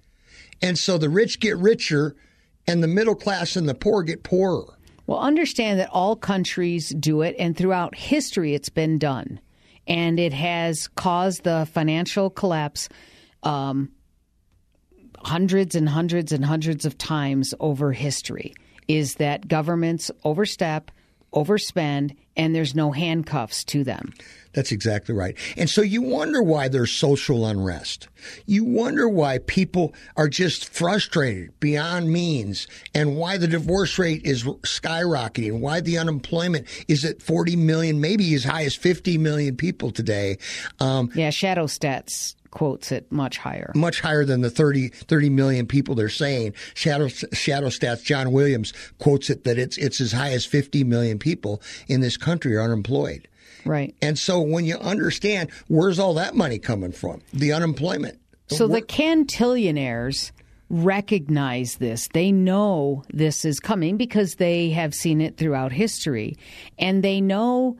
[0.63, 2.15] And so the rich get richer
[2.67, 4.65] and the middle class and the poor get poorer.
[5.07, 9.41] Well, understand that all countries do it, and throughout history, it's been done.
[9.87, 12.91] And it has caused the financial collapse
[13.43, 13.91] um,
[15.17, 18.53] hundreds and hundreds and hundreds of times over history.
[18.87, 20.91] Is that governments overstep,
[21.35, 24.13] overspend, and there's no handcuffs to them.
[24.53, 25.37] That's exactly right.
[25.57, 28.09] And so you wonder why there's social unrest.
[28.47, 34.45] You wonder why people are just frustrated beyond means and why the divorce rate is
[34.45, 39.91] skyrocketing, why the unemployment is at 40 million, maybe as high as 50 million people
[39.91, 40.39] today.
[40.81, 43.73] Um, yeah, shadow stats quotes it much higher.
[43.75, 46.55] Much higher than the 30, 30 million people they're saying.
[46.75, 51.19] Shadow, Shadow Stats, John Williams quotes it that it's, it's as high as 50 million
[51.19, 53.29] people in this country are unemployed.
[53.65, 53.95] Right.
[54.01, 58.19] And so when you understand where's all that money coming from, the unemployment.
[58.49, 60.33] So the cantillionaires
[60.71, 62.09] recognize this.
[62.13, 66.37] They know this is coming because they have seen it throughout history.
[66.79, 67.77] And they know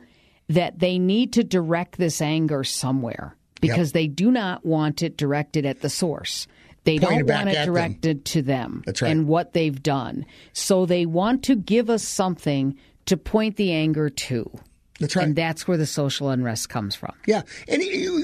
[0.47, 3.93] that they need to direct this anger somewhere because yep.
[3.93, 6.47] they do not want it directed at the source.
[6.85, 8.23] They don't want it directed them.
[8.23, 9.01] to them right.
[9.03, 10.25] and what they've done.
[10.53, 14.49] So they want to give us something to point the anger to.
[14.99, 15.25] That's right.
[15.25, 17.13] And that's where the social unrest comes from.
[17.25, 17.43] Yeah.
[17.67, 17.83] And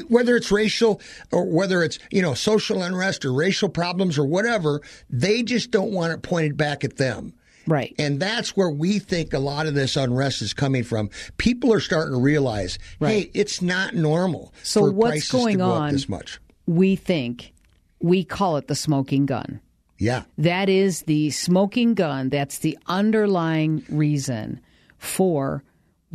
[0.10, 4.82] whether it's racial or whether it's, you know, social unrest or racial problems or whatever,
[5.10, 7.34] they just don't want it pointed back at them.
[7.68, 7.96] Right.
[7.98, 11.10] And that's where we think a lot of this unrest is coming from.
[11.38, 13.10] People are starting to realize, right.
[13.10, 16.40] hey, it's not normal so for what's prices going to go on, up this much.
[16.68, 17.54] We think
[18.00, 19.62] we call it the smoking gun.
[19.98, 20.24] Yeah.
[20.38, 22.30] That is the smoking gun.
[22.30, 24.60] That's the underlying reason
[24.98, 25.64] for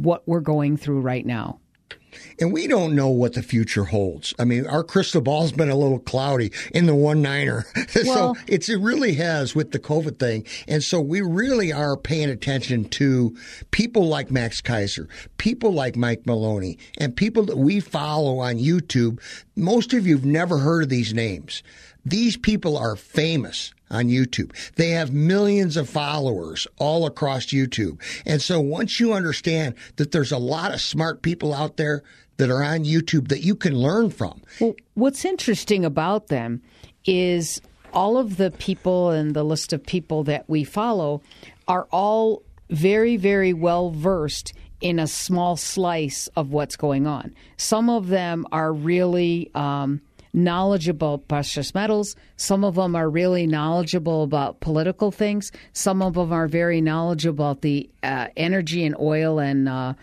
[0.03, 1.61] what we're going through right now.
[2.41, 4.35] And we don't know what the future holds.
[4.39, 7.67] I mean, our crystal ball's been a little cloudy in the one niner.
[8.05, 10.47] Well, so it's, it really has with the COVID thing.
[10.67, 13.37] And so we really are paying attention to
[13.73, 15.09] people like Max Keiser,
[15.39, 19.21] people like Mike Maloney, and people that we follow on YouTube.
[19.57, 21.63] Most of you have never heard of these names.
[22.05, 24.53] These people are famous on YouTube.
[24.76, 28.00] They have millions of followers all across YouTube.
[28.24, 32.03] And so once you understand that there's a lot of smart people out there
[32.37, 34.40] that are on YouTube that you can learn from.
[34.61, 36.62] Well, what's interesting about them
[37.05, 37.61] is
[37.92, 41.22] all of the people and the list of people that we follow
[41.68, 47.35] are all very, very well versed in a small slice of what's going on.
[47.57, 50.00] Some of them are really um,
[50.33, 52.16] knowledgeable precious metals.
[52.37, 55.51] Some of them are really knowledgeable about political things.
[55.73, 59.95] Some of them are very knowledgeable about the uh, energy and oil and uh,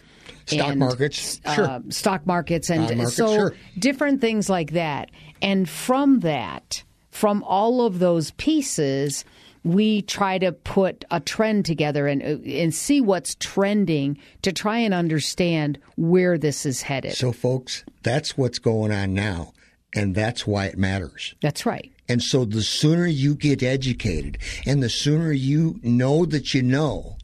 [0.46, 1.82] stock and, markets, uh, sure.
[1.90, 3.56] stock markets, and market, so sure.
[3.78, 5.12] different things like that.
[5.42, 9.26] And from that, from all of those pieces,
[9.64, 14.94] we try to put a trend together and and see what's trending to try and
[14.94, 17.14] understand where this is headed.
[17.14, 19.54] So, folks, that's what's going on now.
[19.98, 21.34] And that's why it matters.
[21.42, 21.92] That's right.
[22.08, 27.18] And so the sooner you get educated and the sooner you know that you know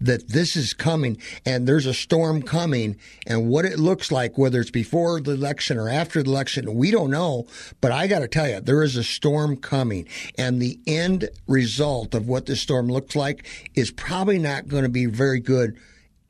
[0.00, 4.60] that this is coming and there's a storm coming and what it looks like, whether
[4.60, 7.46] it's before the election or after the election, we don't know.
[7.80, 12.14] But I got to tell you, there is a storm coming and the end result
[12.14, 15.76] of what this storm looks like is probably not going to be very good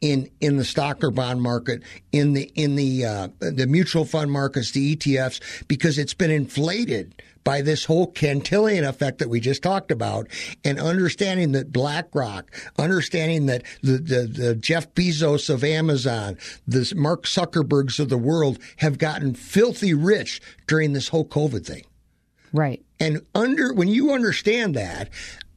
[0.00, 1.82] in in the stock or bond market,
[2.12, 7.20] in the in the uh, the mutual fund markets, the ETFs, because it's been inflated
[7.48, 10.28] by this whole Cantillion effect that we just talked about,
[10.64, 17.24] and understanding that BlackRock, understanding that the, the, the Jeff Bezos of Amazon, the Mark
[17.24, 21.84] Zuckerbergs of the world have gotten filthy rich during this whole COVID thing.
[22.52, 22.84] Right.
[23.00, 25.08] And under when you understand that,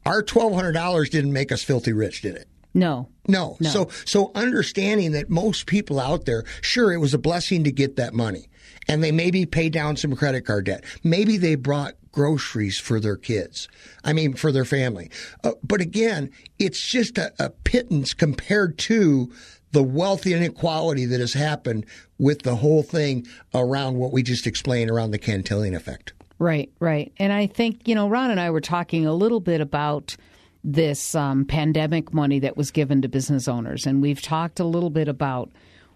[0.06, 2.48] our twelve hundred dollars didn't make us filthy rich, did it?
[2.74, 3.08] No.
[3.28, 3.56] no.
[3.60, 3.70] No.
[3.70, 7.96] So so understanding that most people out there, sure, it was a blessing to get
[7.96, 8.48] that money
[8.88, 10.84] and they maybe pay down some credit card debt.
[11.02, 13.68] Maybe they brought groceries for their kids.
[14.04, 15.10] I mean, for their family.
[15.42, 19.32] Uh, but again, it's just a, a pittance compared to
[19.72, 21.86] the wealth inequality that has happened
[22.18, 26.12] with the whole thing around what we just explained around the Cantillon effect.
[26.38, 27.12] Right, right.
[27.18, 30.16] And I think, you know, Ron and I were talking a little bit about
[30.64, 33.86] this um, pandemic money that was given to business owners.
[33.86, 35.50] And we've talked a little bit about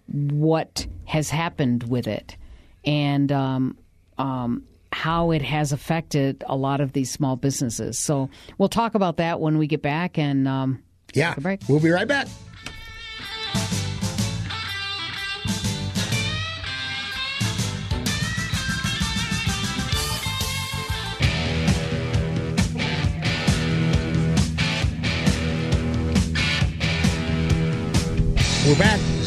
[0.06, 2.36] what has happened with it
[2.84, 3.78] and um,
[4.18, 7.98] um, how it has affected a lot of these small businesses.
[7.98, 10.18] So we'll talk about that when we get back.
[10.18, 11.34] And um, yeah,
[11.68, 12.28] we'll be right back.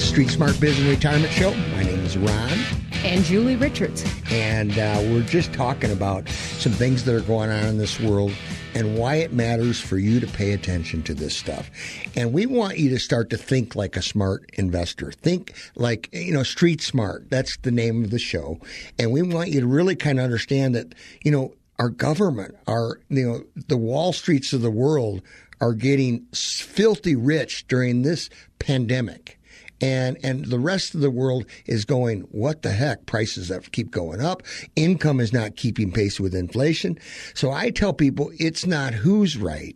[0.10, 1.54] Street Smart Business Retirement Show.
[1.54, 2.58] My name is Ron
[3.04, 4.04] and Julie Richards.
[4.32, 8.34] And uh, we're just talking about some things that are going on in this world
[8.74, 11.70] and why it matters for you to pay attention to this stuff.
[12.16, 15.12] And we want you to start to think like a smart investor.
[15.12, 17.30] Think like, you know, street smart.
[17.30, 18.60] That's the name of the show.
[18.98, 23.00] And we want you to really kind of understand that, you know, our government, our,
[23.10, 25.22] you know, the Wall Streets of the world
[25.62, 29.39] are getting filthy rich during this pandemic
[29.82, 33.06] and and the rest of the world is going what the heck?
[33.06, 34.44] Prices that keep going up.
[34.76, 36.98] Income is not keeping pace with inflation.
[37.34, 39.76] So i tell people it's not who's right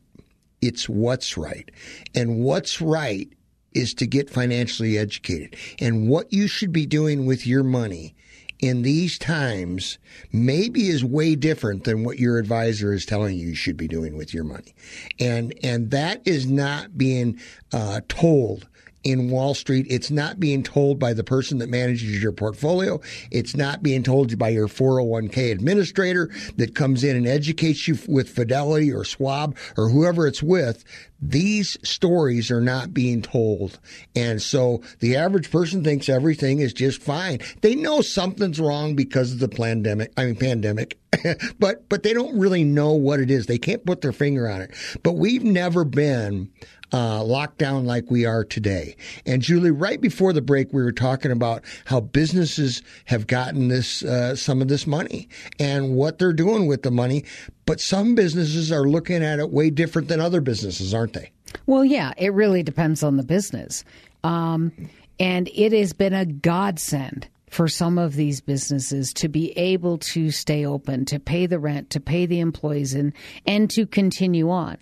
[0.63, 1.69] it's what's right.
[2.15, 3.27] And what's right
[3.73, 5.57] is to get financially educated.
[5.79, 8.15] And what you should be doing with your money
[8.59, 9.97] in these times
[10.31, 14.15] maybe is way different than what your advisor is telling you you should be doing
[14.15, 14.73] with your money.
[15.19, 17.39] And and that is not being
[17.73, 18.69] uh, told
[19.03, 19.85] in Wall Street.
[19.89, 22.99] It's not being told by the person that manages your portfolio.
[23.31, 27.97] It's not being told you by your 401k administrator that comes in and educates you
[28.07, 30.83] with Fidelity or Schwab or whoever it's with.
[31.21, 33.79] These stories are not being told.
[34.13, 37.39] And so the average person thinks everything is just fine.
[37.61, 40.99] They know something's wrong because of the pandemic, I mean pandemic,
[41.59, 43.45] but but they don't really know what it is.
[43.45, 44.71] They can't put their finger on it.
[45.01, 46.51] But we've never been
[46.93, 48.95] uh, lockdown like we are today.
[49.25, 54.03] And Julie, right before the break, we were talking about how businesses have gotten this
[54.03, 55.27] uh, some of this money
[55.59, 57.25] and what they're doing with the money.
[57.65, 61.31] But some businesses are looking at it way different than other businesses, aren't they?
[61.65, 63.83] Well, yeah, it really depends on the business.
[64.23, 64.71] Um,
[65.19, 70.31] and it has been a godsend for some of these businesses to be able to
[70.31, 73.13] stay open, to pay the rent, to pay the employees, and,
[73.45, 74.77] and to continue on.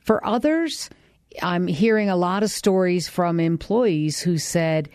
[0.00, 0.88] For others,
[1.42, 4.88] I'm hearing a lot of stories from employees who said,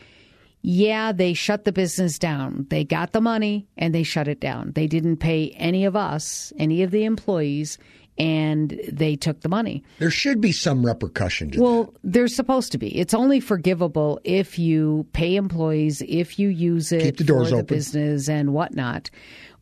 [0.62, 2.68] yeah, they shut the business down.
[2.70, 4.74] They got the money and they shut it down.
[4.74, 7.78] They didn't pay any of us, any of the employees,
[8.18, 9.84] and they took the money.
[10.00, 11.92] There should be some repercussion to well, that.
[12.04, 12.90] there's supposed to be.
[12.98, 17.56] It's only forgivable if you pay employees, if you use it Keep the doors for
[17.56, 17.66] open.
[17.68, 19.10] the business and whatnot.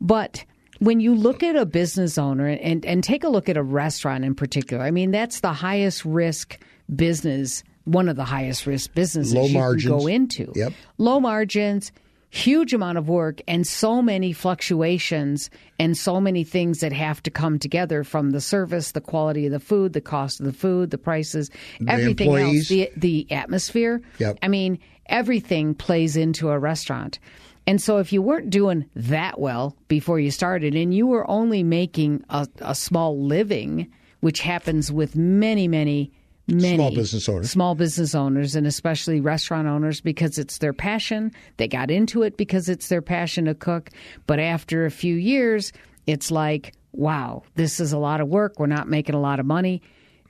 [0.01, 0.43] But
[0.79, 4.23] when you look at a business owner and, and take a look at a restaurant
[4.25, 6.59] in particular, I mean, that's the highest risk
[6.95, 9.91] business, one of the highest risk businesses Low you margins.
[9.91, 10.51] can go into.
[10.55, 10.73] Yep.
[10.97, 11.91] Low margins,
[12.29, 17.31] huge amount of work, and so many fluctuations and so many things that have to
[17.31, 20.91] come together from the service, the quality of the food, the cost of the food,
[20.91, 22.59] the prices, The everything employees.
[22.59, 24.01] else, the, the atmosphere.
[24.19, 24.39] Yep.
[24.41, 27.19] I mean, everything plays into a restaurant.
[27.67, 31.63] And so, if you weren't doing that well before you started and you were only
[31.63, 36.12] making a, a small living, which happens with many, many,
[36.47, 37.51] many Small business owners.
[37.51, 41.34] small business owners, and especially restaurant owners, because it's their passion.
[41.58, 43.89] They got into it because it's their passion to cook.
[44.27, 45.73] But after a few years,
[46.06, 48.60] it's like, wow, this is a lot of work.
[48.60, 49.82] We're not making a lot of money.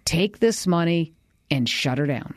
[0.05, 1.13] Take this money
[1.51, 2.33] and shut her down.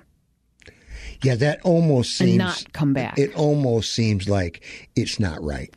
[1.23, 3.19] Yeah, that almost seems And not come back.
[3.19, 4.65] It almost seems like
[4.97, 5.73] it's not right.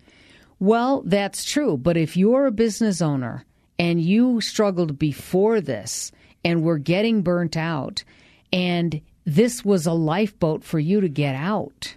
[0.60, 1.78] Well, that's true.
[1.78, 3.46] But if you're a business owner
[3.78, 6.12] and you struggled before this
[6.46, 8.04] and were getting burnt out,
[8.52, 11.96] and this was a lifeboat for you to get out.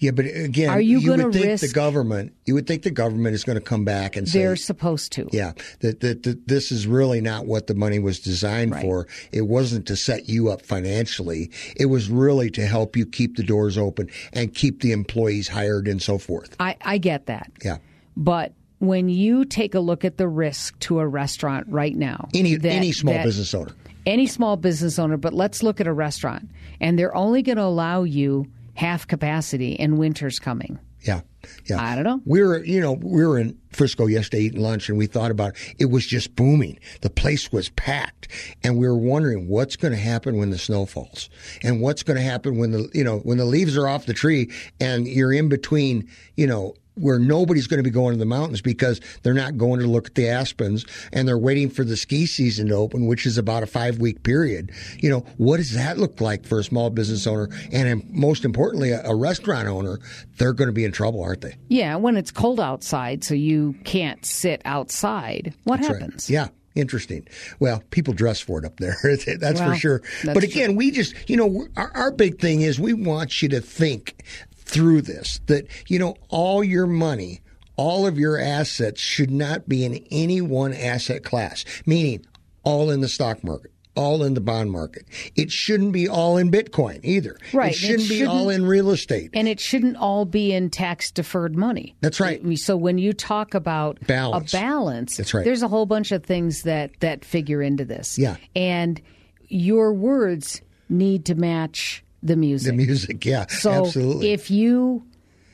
[0.00, 2.32] Yeah, but again, Are you, you would think risk, the government.
[2.46, 5.28] You would think the government is going to come back and say they're supposed to.
[5.30, 8.80] Yeah, that, that, that this is really not what the money was designed Right.
[8.82, 9.06] for.
[9.30, 11.50] It wasn't to set you up financially.
[11.76, 15.86] It was really to help you keep the doors open and keep the employees hired
[15.86, 16.56] and so forth.
[16.58, 17.52] I, I get that.
[17.62, 17.76] Yeah.
[18.16, 22.56] But when you take a look at the risk to a restaurant right now, Any
[22.56, 23.72] that- any small that- business owner.
[24.06, 26.48] any small business owner, but let's look at a restaurant,
[26.80, 30.78] and they're only going to allow you half capacity, and winter's coming.
[31.02, 31.20] Yeah.
[31.64, 31.82] Yeah.
[31.82, 32.20] I don't know.
[32.26, 35.54] We were, you know, we were in Frisco yesterday eating lunch and we thought about
[35.54, 35.74] it.
[35.78, 36.78] It was just booming.
[37.00, 38.28] The place was packed
[38.62, 41.30] and we were wondering what's going to happen when the snow falls
[41.62, 44.12] and what's going to happen when the, you know, when the leaves are off the
[44.12, 46.06] tree and you're in between,
[46.36, 49.80] you know, where nobody's going to be going to the mountains because they're not going
[49.80, 53.26] to look at the aspens and they're waiting for the ski season to open, which
[53.26, 54.70] is about a five week period.
[54.98, 57.48] You know, what does that look like for a small business owner?
[57.72, 59.98] And um, most importantly, a, a restaurant owner,
[60.38, 61.56] they're going to be in trouble, aren't they?
[61.68, 65.54] Yeah, when it's cold outside, so you can't sit outside.
[65.64, 66.02] What That's right.
[66.02, 66.30] happens?
[66.30, 66.48] Yeah.
[66.76, 67.26] Interesting.
[67.58, 68.96] Well, people dress for it up there.
[69.02, 70.02] that's Well, for sure.
[70.22, 73.48] that's But again, we just, you know, our, our big thing is we want you
[73.48, 74.22] to think
[74.70, 77.40] through this that, you know, all your money,
[77.76, 82.24] all of your assets should not be in any one asset class, meaning
[82.62, 83.72] all in the stock market.
[83.96, 85.04] All in the bond market.
[85.34, 87.36] It shouldn't be all in Bitcoin either.
[87.52, 87.72] Right.
[87.72, 89.30] It shouldn't, It be all in real estate.
[89.34, 91.96] And it shouldn't all be in tax deferred money.
[92.00, 92.40] That's right.
[92.56, 94.54] So when you talk about Balance.
[94.54, 95.44] a balance, That's right.
[95.44, 98.16] there's a whole bunch of things that that figure into this.
[98.16, 98.36] Yeah.
[98.54, 99.02] And
[99.48, 102.72] your words need to match the music.
[102.72, 104.32] The music, yeah, So absolutely.
[104.32, 105.04] if you,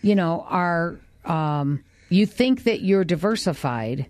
[0.03, 4.07] you know, are um, you think that you're diversified,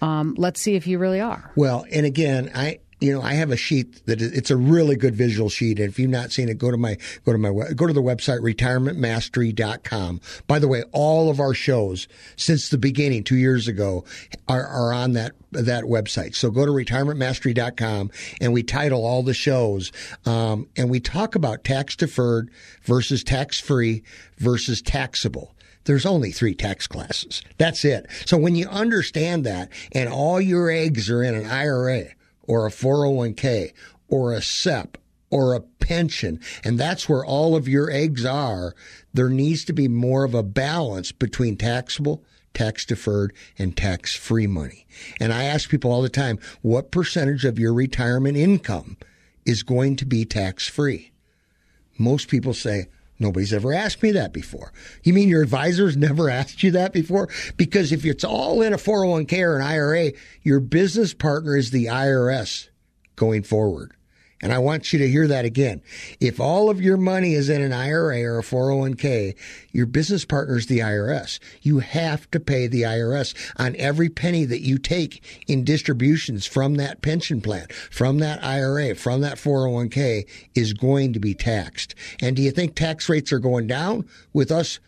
[0.00, 1.50] um, let's see if you really are.
[1.56, 5.14] Well, and again, I you know I have a sheet that it's a really good
[5.14, 7.86] visual sheet, and if you've not seen it, go to my go to my go
[7.86, 10.20] to the website retirementmastery.com.
[10.46, 14.04] By the way, all of our shows since the beginning two years ago
[14.48, 16.34] are, are on that that website.
[16.34, 19.92] So go to retirementmastery.com, and we title all the shows,
[20.24, 22.50] um, and we talk about tax deferred
[22.84, 24.02] versus tax free
[24.38, 27.42] versus taxable there's only three tax classes.
[27.58, 28.06] That's it.
[28.24, 32.06] So when you understand that and all your eggs are in an IRA
[32.46, 33.72] or a 401k
[34.08, 34.98] or a SEP
[35.30, 38.74] or a pension, and that's where all of your eggs are,
[39.12, 44.46] there needs to be more of a balance between taxable, tax deferred, and tax free
[44.46, 44.86] money.
[45.18, 48.96] And I ask people all the time, what percentage of your retirement income
[49.44, 51.10] is going to be tax free?
[51.98, 52.86] Most people say,
[53.18, 54.72] Nobody's ever asked me that before.
[55.02, 57.28] You mean your advisors never asked you that before?
[57.56, 61.86] Because if it's all in a 401k or an IRA, your business partner is the
[61.86, 62.68] IRS
[63.16, 63.93] going forward.
[64.44, 65.80] And I want you to hear that again.
[66.20, 69.34] If all of your money is in an IRA or a 401k,
[69.72, 71.38] your business partner is the IRS.
[71.62, 76.74] You have to pay the IRS on every penny that you take in distributions from
[76.74, 81.94] that pension plan, from that IRA, from that 401k is going to be taxed.
[82.20, 84.78] And do you think tax rates are going down with us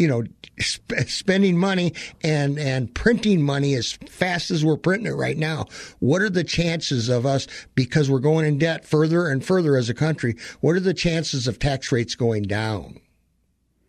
[0.00, 0.24] you know,
[0.64, 1.92] sp- spending money
[2.24, 5.66] and and printing money as fast as we're printing it right now.
[5.98, 9.90] What are the chances of us because we're going in debt further and further as
[9.90, 10.36] a country?
[10.60, 12.98] What are the chances of tax rates going down?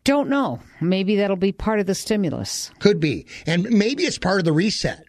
[0.03, 0.59] Don't know.
[0.81, 2.71] Maybe that'll be part of the stimulus.
[2.79, 5.05] Could be, and maybe it's part of the reset.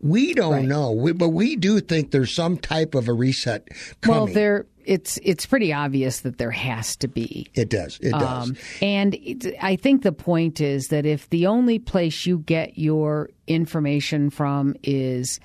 [0.00, 0.64] We don't Right.
[0.64, 3.68] know, we, but we do think there's some type of a reset
[4.00, 4.16] coming.
[4.24, 7.48] Well, there it's it's pretty obvious that there has to be.
[7.54, 7.98] it does.
[8.00, 8.50] It does.
[8.50, 12.78] Um, and it, I think the point is that if the only place you get
[12.78, 15.40] your information from is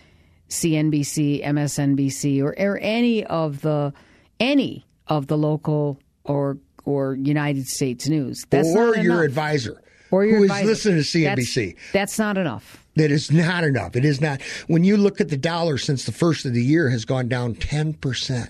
[0.49, 3.93] CNBC, MSNBC, or, or any of the
[4.39, 9.25] any of the local or or United States news, that's or not your enough.
[9.25, 10.67] advisor, or your who is advisor.
[10.67, 11.75] listening to That's- CNBC.
[11.93, 12.85] That's, not enough.
[12.95, 13.95] That is not enough.
[13.95, 14.41] It is not.
[14.67, 17.55] When you look at the dollar since the first of the year has gone down
[17.55, 18.49] 10%.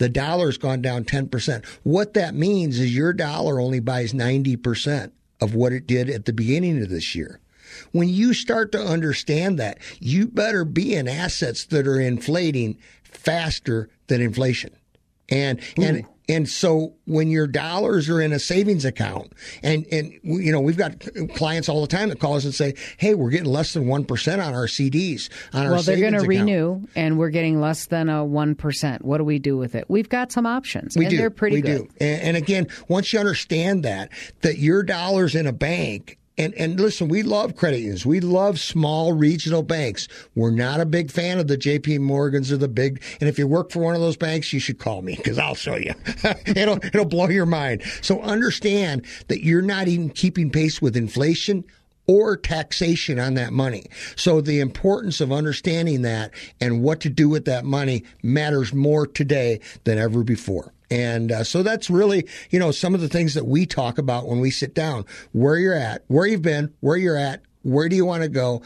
[0.00, 1.62] The dollar's gone down 10%.
[1.82, 6.32] What that means is your dollar only buys 90% of what it did at the
[6.32, 7.38] beginning of this year.
[7.92, 13.90] When you start to understand that, you better be in assets that are inflating faster
[14.06, 14.70] than inflation.
[15.28, 20.52] And and and so when your dollars are in a savings account, and and you
[20.52, 20.94] know we've got
[21.34, 24.04] clients all the time that call us and say, "Hey, we're getting less than one
[24.04, 27.86] percent on our CDs on our Well, they're going to renew, and we're getting less
[27.86, 29.04] than a one percent.
[29.04, 29.86] What do we do with it?
[29.88, 31.16] We've got some options, We and do.
[31.16, 31.88] they're pretty we good.
[31.88, 31.94] do.
[32.00, 34.10] And, and again, once you understand that
[34.42, 38.06] that your dollars in a bank and, and listen, we love credit unions.
[38.06, 40.08] We love small regional banks.
[40.34, 43.02] We're not a big fan of the JP Morgans or the big.
[43.20, 45.54] And if you work for one of those banks, you should call me because I'll
[45.54, 45.92] show you.
[46.46, 47.82] it'll, it'll blow your mind.
[48.00, 51.62] So understand that you're not even keeping pace with inflation
[52.06, 53.84] or taxation on that money.
[54.16, 59.06] So the importance of understanding that and what to do with that money matters more
[59.06, 60.72] today than ever before.
[60.90, 64.26] And uh, so that's really, you know, some of the things that we talk about
[64.26, 65.04] when we sit down.
[65.32, 68.62] Where you're at, where you've been, where you're at, where do you want to go?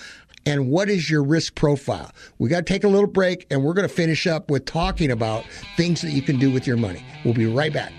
[0.47, 2.11] And what is your risk profile?
[2.39, 5.11] We got to take a little break and we're going to finish up with talking
[5.11, 5.45] about
[5.77, 7.05] things that you can do with your money.
[7.25, 7.93] We'll be right back.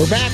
[0.00, 0.32] We're back.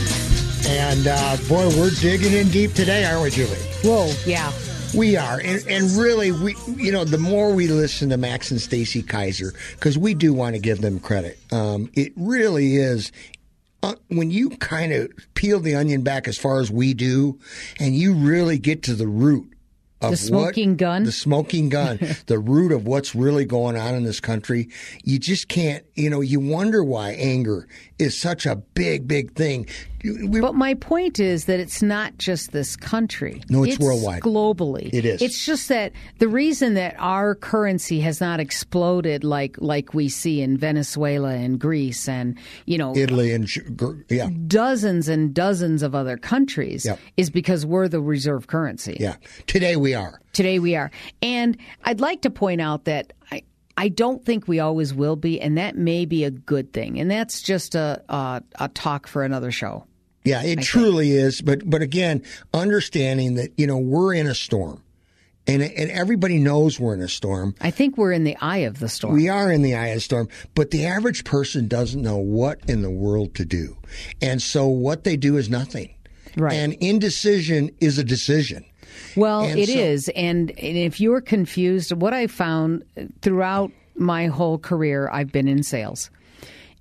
[0.68, 3.58] And uh, boy, we're digging in deep today, aren't we, Julie?
[3.82, 4.52] Whoa, yeah.
[4.96, 8.60] We are, and, and, really, we you know, the more we listen to Max and
[8.60, 11.36] Stacy Keiser, because we do want to give them credit.
[11.50, 13.10] Um, it really is
[13.82, 17.40] uh, when you kind of peel the onion back as far as we do,
[17.80, 19.52] and you really get to the root
[20.00, 23.94] of the smoking what, gun, the smoking gun, the root of what's really going on
[23.94, 24.68] in this country.
[25.04, 27.66] You just can't, you know, you wonder why anger
[27.98, 29.66] is such a big, big thing.
[30.04, 33.42] We, but my point is that it's not just this country.
[33.48, 34.22] No, it's, it's, worldwide.
[34.22, 34.92] Globally.
[34.92, 35.22] It is.
[35.22, 40.42] It's just that the reason that our currency has not exploded like like we see
[40.42, 43.48] in Venezuela and Greece and, you know, Italy and
[44.08, 44.28] yeah.
[44.46, 47.00] dozens and dozens of other countries yep.
[47.16, 48.96] is because we're the reserve currency.
[49.00, 49.16] Yeah.
[49.46, 50.20] Today we are.
[50.32, 50.90] Today we are.
[51.22, 53.12] And I'd like to point out that
[53.76, 56.98] I don't think we always will be, and that may be a good thing.
[56.98, 59.84] And that's just a a, a talk for another show.
[60.24, 61.20] Yeah, it I truly think.
[61.20, 61.42] is.
[61.42, 62.22] But but again,
[62.52, 64.82] understanding that you know we're in a storm.
[65.48, 67.54] And, and everybody knows we're in a storm.
[67.60, 69.14] I think we're in the eye of the storm.
[69.14, 72.58] We are in the eye of the storm, but the average person doesn't know what
[72.68, 73.76] in the world to do.
[74.20, 75.94] And so what they do is nothing.
[76.36, 76.52] Right.
[76.52, 78.64] And indecision is a decision.
[79.16, 82.84] Well, and it so, is, and, and if you're confused, what I found
[83.22, 86.10] throughout my whole career, I've been in sales.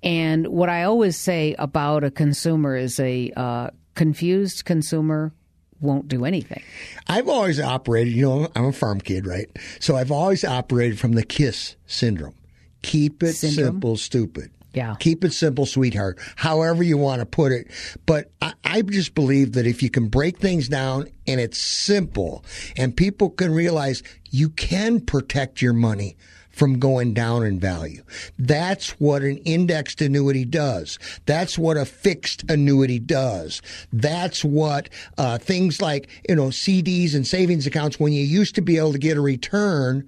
[0.02, 5.32] And what I always say about a consumer is a uh, confused consumer
[5.80, 6.62] won't do anything.
[7.06, 9.48] I've always operated, you know, I'm a farm kid, right?
[9.80, 12.34] So I've always operated from the KISS syndrome.
[12.82, 13.66] Keep it syndrome?
[13.66, 14.50] simple, stupid.
[14.76, 14.94] Yeah.
[14.98, 17.70] Keep it simple, sweetheart, however you want to put it.
[18.04, 22.44] But I, I, just believe that if you can break things down and it's simple
[22.76, 26.18] and people can realize you can protect your money
[26.50, 28.02] from going down in value.
[28.38, 30.98] That's what an indexed annuity does.
[31.24, 33.62] That's what a fixed annuity does.
[33.94, 38.62] That's what uh, things like, you know, CDs and savings accounts, when you used to
[38.62, 40.06] be able to get a return,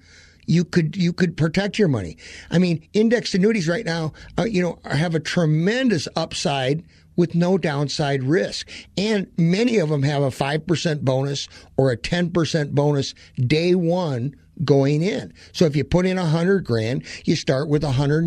[0.48, 2.16] you could you could protect your money.
[2.50, 6.84] I mean, indexed annuities right now, uh, you know, have a tremendous upside
[7.16, 8.70] with no downside risk.
[8.96, 15.02] And many of them have a 5% bonus or a 10% bonus day one going
[15.02, 15.34] in.
[15.52, 18.24] So if you put in a hundred grand, you start with a hundred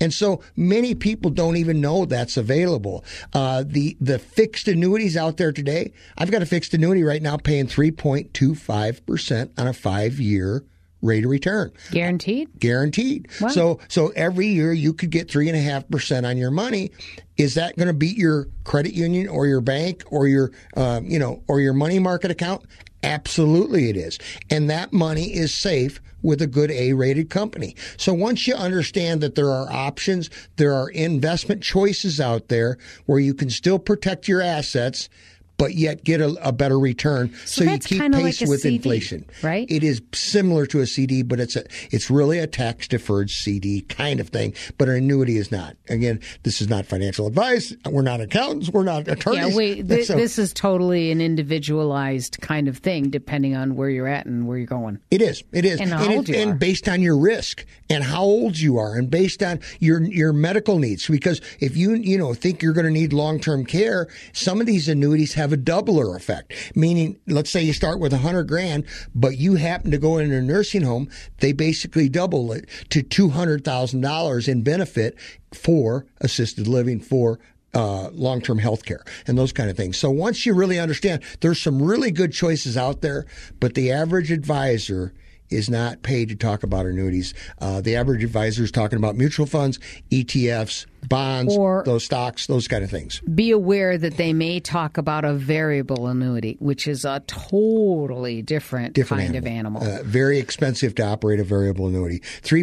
[0.00, 3.04] and so many people don't even know that's available.
[3.32, 7.36] Uh, the the fixed annuities out there today, I've got a fixed annuity right now
[7.36, 10.64] paying three point two five percent on a five year
[11.04, 11.70] rate of return.
[11.90, 12.48] Guaranteed?
[12.58, 13.28] Guaranteed.
[13.40, 13.48] Wow.
[13.48, 16.90] So so every year you could get three and a half percent on your money.
[17.36, 21.18] Is that going to beat your credit union or your bank or your um, you
[21.18, 22.64] know or your money market account?
[23.02, 24.18] Absolutely, it is.
[24.48, 27.76] And that money is safe with a good A rated company.
[27.98, 33.18] So once you understand that there are options, there are investment choices out there where
[33.18, 35.10] you can still protect your assets
[35.56, 37.32] but yet get a, a better return.
[37.44, 39.26] So, so you keep pace like with CD, inflation.
[39.42, 39.66] Right?
[39.70, 43.82] It is similar to a CD, but it's a it's really a tax deferred CD
[43.82, 44.54] kind of thing.
[44.78, 45.76] But an annuity is not.
[45.88, 47.74] Again, this is not financial advice.
[47.88, 48.70] We're not accountants.
[48.70, 49.56] We're not attorneys.
[49.56, 49.82] Yeah.
[49.94, 54.46] Th- this is totally an individualized kind of thing, depending on where you're at and
[54.46, 54.98] where you're going.
[55.10, 55.44] It is.
[55.52, 55.80] It is.
[55.80, 59.42] And and, you and based on your risk and how old you are, and based
[59.42, 61.06] on your your medical needs.
[61.06, 64.66] Because if you you know think you're going to need long term care, some of
[64.66, 66.76] these annuities have a doubler effect effect.
[66.76, 68.84] Meaning, let's say you start with a hundred grand,
[69.14, 73.30] but you happen to go in a nursing home, they basically double it to two
[73.30, 75.16] hundred thousand dollars in benefit
[75.52, 77.38] for assisted living for
[77.74, 79.98] uh, long-term health care and those kind of things.
[79.98, 83.26] So once you really understand, there's some really good choices out there,
[83.58, 85.12] but the average advisor
[85.50, 87.34] is not paid to talk about annuities.
[87.58, 89.78] Uh, the average advisor is talking about mutual funds,
[90.10, 93.20] ETFs, bonds, or those stocks, those kind of things.
[93.20, 98.94] Be aware that they may talk about a variable annuity, which is a totally different,
[98.94, 99.82] different kind animal.
[99.82, 100.00] of animal.
[100.00, 102.20] Uh, very expensive to operate a variable annuity.
[102.42, 102.62] Three,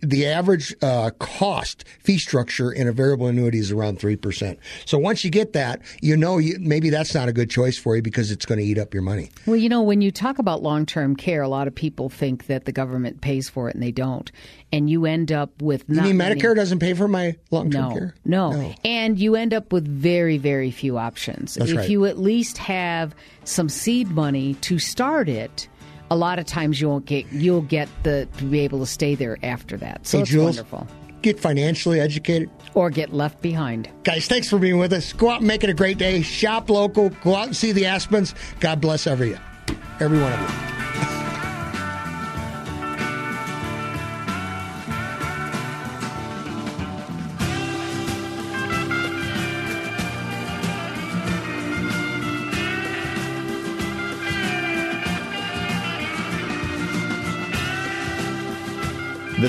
[0.00, 4.58] the average uh, cost fee structure in a variable annuity is around three percent.
[4.84, 7.96] So once you get that, you know you, maybe that's not a good choice for
[7.96, 9.30] you because it's going to eat up your money.
[9.46, 12.46] Well, you know, when you talk about long term care, a lot of people think
[12.46, 14.30] that the government pays for it, and they don't.
[14.72, 17.94] And you end up with you mean Medicare doesn't pay for my long term no,
[17.94, 18.14] care?
[18.24, 21.54] No, no, and you end up with very, very few options.
[21.54, 21.90] That's if right.
[21.90, 23.14] you at least have
[23.44, 25.68] some seed money to start it,
[26.10, 29.14] a lot of times you won't get you'll get the to be able to stay
[29.14, 30.06] there after that.
[30.06, 30.86] So hey, it's Jules, wonderful.
[31.22, 32.50] Get financially educated.
[32.74, 33.88] Or get left behind.
[34.02, 35.12] Guys, thanks for being with us.
[35.12, 36.20] Go out and make it a great day.
[36.20, 37.10] Shop local.
[37.22, 38.34] Go out and see the Aspens.
[38.60, 39.36] God bless every
[40.00, 41.18] every one of you.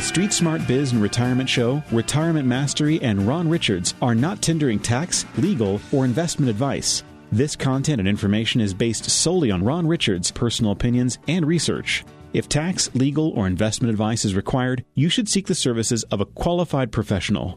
[0.03, 5.25] Street Smart Biz and Retirement Show, Retirement Mastery, and Ron Richards are not tendering tax,
[5.37, 7.03] legal, or investment advice.
[7.31, 12.03] This content and information is based solely on Ron Richards' personal opinions and research.
[12.33, 16.25] If tax, legal, or investment advice is required, you should seek the services of a
[16.25, 17.55] qualified professional.